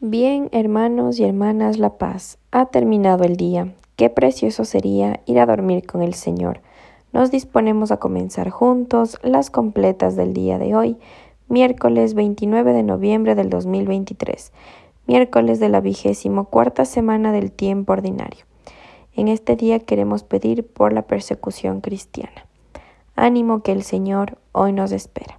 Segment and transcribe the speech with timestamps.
[0.00, 2.38] Bien, hermanos y hermanas, la paz.
[2.50, 3.72] Ha terminado el día.
[3.96, 6.60] Qué precioso sería ir a dormir con el Señor.
[7.12, 10.96] Nos disponemos a comenzar juntos las completas del día de hoy,
[11.48, 14.52] miércoles 29 de noviembre del 2023,
[15.06, 18.44] miércoles de la vigésimo cuarta semana del tiempo ordinario.
[19.14, 22.46] En este día queremos pedir por la persecución cristiana.
[23.14, 25.38] Ánimo que el Señor hoy nos espera.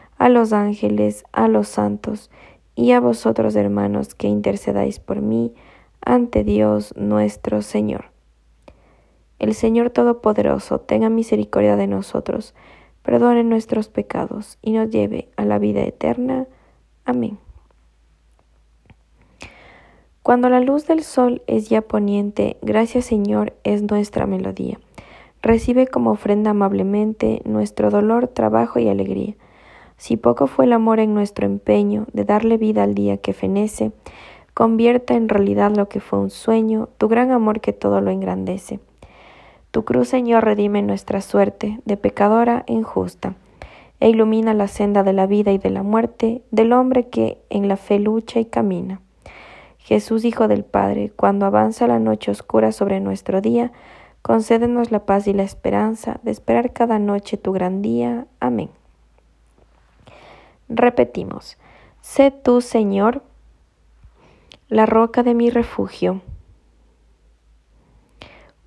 [0.21, 2.29] a los ángeles, a los santos,
[2.75, 5.51] y a vosotros, hermanos, que intercedáis por mí
[5.99, 8.11] ante Dios nuestro Señor.
[9.39, 12.53] El Señor Todopoderoso tenga misericordia de nosotros,
[13.01, 16.45] perdone nuestros pecados y nos lleve a la vida eterna.
[17.03, 17.39] Amén.
[20.21, 24.79] Cuando la luz del sol es ya poniente, gracias Señor es nuestra melodía.
[25.41, 29.35] Recibe como ofrenda amablemente nuestro dolor, trabajo y alegría
[30.01, 33.91] si poco fue el amor en nuestro empeño de darle vida al día que fenece,
[34.55, 38.79] convierta en realidad lo que fue un sueño, tu gran amor que todo lo engrandece.
[39.69, 43.35] Tu cruz, Señor, redime nuestra suerte de pecadora e injusta,
[43.99, 47.67] e ilumina la senda de la vida y de la muerte del hombre que en
[47.67, 49.01] la fe lucha y camina.
[49.77, 53.71] Jesús, Hijo del Padre, cuando avanza la noche oscura sobre nuestro día,
[54.23, 58.25] concédenos la paz y la esperanza de esperar cada noche tu gran día.
[58.39, 58.80] Amén.
[60.73, 61.57] Repetimos,
[61.99, 63.23] sé tú, Señor,
[64.69, 66.21] la roca de mi refugio,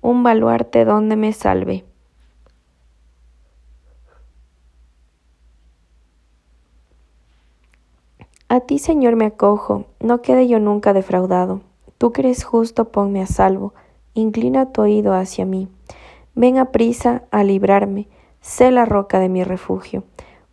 [0.01, 1.83] un baluarte donde me salve.
[8.49, 11.61] A ti, Señor, me acojo, no quede yo nunca defraudado.
[11.97, 13.73] Tú que eres justo, ponme a salvo,
[14.13, 15.69] inclina tu oído hacia mí.
[16.35, 18.07] Ven a prisa a librarme,
[18.41, 20.03] sé la roca de mi refugio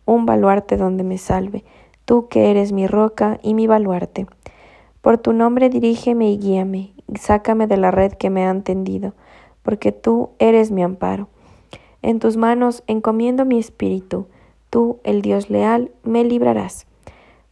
[0.05, 1.63] un baluarte donde me salve,
[2.05, 4.27] tú que eres mi roca y mi baluarte.
[5.01, 9.13] Por tu nombre dirígeme y guíame, y sácame de la red que me han tendido,
[9.61, 11.27] porque tú eres mi amparo.
[12.01, 14.27] En tus manos encomiendo mi espíritu,
[14.69, 16.85] tú, el Dios leal, me librarás.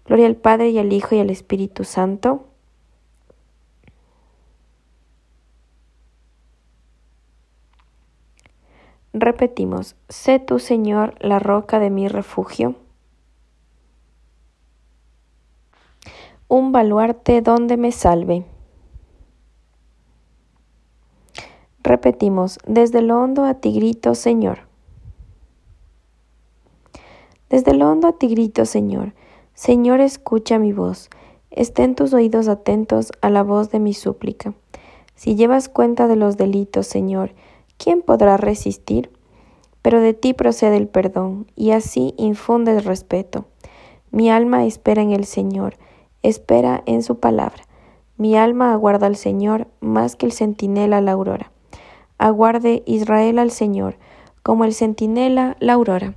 [0.05, 2.45] Gloria al Padre y al Hijo y al Espíritu Santo
[9.13, 12.75] Repetimos, sé tú, Señor, la roca de mi refugio,
[16.47, 18.45] un baluarte donde me salve.
[21.83, 24.59] Repetimos, desde lo hondo a ti grito, Señor.
[27.49, 29.13] Desde lo hondo a ti grito, Señor.
[29.53, 31.09] Señor, escucha mi voz.
[31.49, 34.53] Estén tus oídos atentos a la voz de mi súplica.
[35.15, 37.33] Si llevas cuenta de los delitos, Señor,
[37.81, 39.09] ¿quién podrá resistir?
[39.81, 43.45] Pero de ti procede el perdón, y así infundes respeto.
[44.11, 45.77] Mi alma espera en el Señor,
[46.21, 47.63] espera en su palabra.
[48.17, 51.51] Mi alma aguarda al Señor más que el centinela la aurora.
[52.19, 53.95] Aguarde Israel al Señor,
[54.43, 56.13] como el centinela la aurora,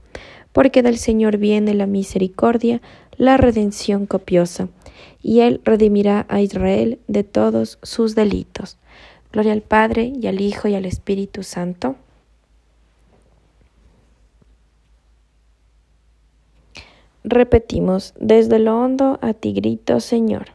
[0.53, 2.83] porque del Señor viene la misericordia,
[3.17, 4.69] la redención copiosa,
[5.23, 8.77] y Él redimirá a Israel de todos sus delitos.
[9.35, 11.97] Gloria al Padre y al Hijo y al Espíritu Santo.
[17.25, 20.51] Repetimos, desde lo hondo a ti grito, Señor.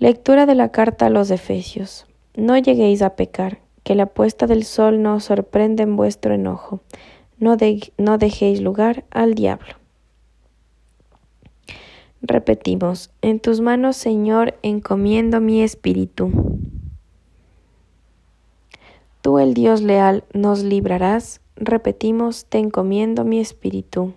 [0.00, 2.08] Lectura de la carta a los Efesios.
[2.34, 6.80] No lleguéis a pecar, que la puesta del sol no os sorprenda en vuestro enojo.
[7.38, 7.56] No,
[7.96, 9.85] no dejéis lugar al diablo.
[12.22, 16.30] Repetimos, en tus manos, Señor, encomiendo mi espíritu.
[19.20, 21.40] Tú, el Dios leal, nos librarás.
[21.56, 24.14] Repetimos, te encomiendo mi espíritu.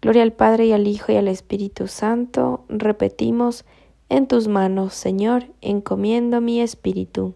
[0.00, 2.64] Gloria al Padre y al Hijo y al Espíritu Santo.
[2.68, 3.64] Repetimos,
[4.08, 7.34] en tus manos, Señor, encomiendo mi espíritu.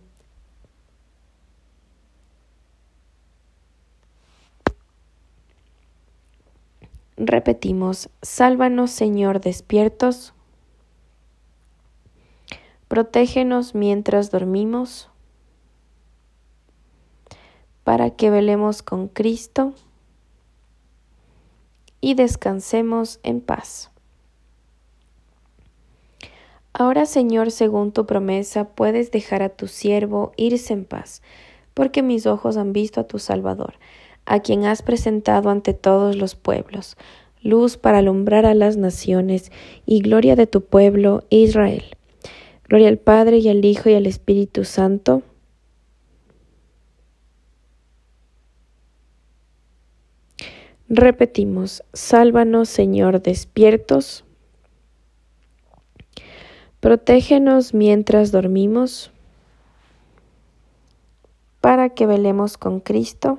[7.24, 10.34] Repetimos, sálvanos Señor despiertos,
[12.88, 15.08] protégenos mientras dormimos,
[17.84, 19.72] para que velemos con Cristo
[22.00, 23.92] y descansemos en paz.
[26.72, 31.22] Ahora, Señor, según tu promesa, puedes dejar a tu siervo irse en paz,
[31.72, 33.74] porque mis ojos han visto a tu Salvador,
[34.26, 36.96] a quien has presentado ante todos los pueblos,
[37.42, 39.50] luz para alumbrar a las naciones
[39.84, 41.84] y gloria de tu pueblo Israel.
[42.68, 45.22] Gloria al Padre y al Hijo y al Espíritu Santo.
[50.88, 54.24] Repetimos, sálvanos Señor despiertos.
[56.80, 59.10] Protégenos mientras dormimos,
[61.60, 63.38] para que velemos con Cristo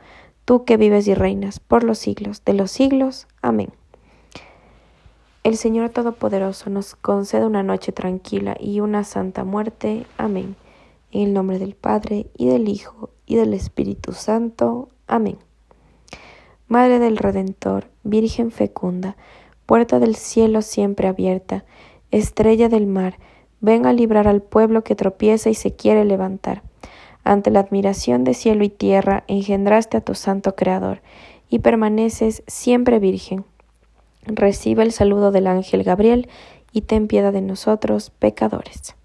[0.51, 3.25] tú que vives y reinas por los siglos de los siglos.
[3.41, 3.69] Amén.
[5.45, 10.05] El Señor Todopoderoso nos conceda una noche tranquila y una santa muerte.
[10.17, 10.57] Amén.
[11.13, 14.89] En el nombre del Padre, y del Hijo, y del Espíritu Santo.
[15.07, 15.37] Amén.
[16.67, 19.15] Madre del Redentor, Virgen fecunda,
[19.65, 21.63] puerta del cielo siempre abierta,
[22.11, 23.19] estrella del mar,
[23.61, 26.61] ven a librar al pueblo que tropieza y se quiere levantar.
[27.23, 31.01] Ante la admiración de cielo y tierra engendraste a tu santo Creador,
[31.49, 33.45] y permaneces siempre virgen.
[34.23, 36.29] Recibe el saludo del ángel Gabriel,
[36.71, 38.95] y ten piedad de nosotros, pecadores.